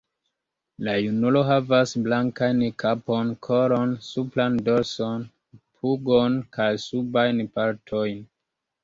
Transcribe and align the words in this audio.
La 0.85 0.93
junulo 1.01 1.41
havas 1.49 1.91
blankajn 2.07 2.63
kapon, 2.83 3.29
kolon, 3.47 3.93
supran 4.07 4.55
dorson, 4.71 5.27
pugon 5.59 6.41
kaj 6.59 6.69
subajn 6.87 7.43
partojn. 7.59 8.19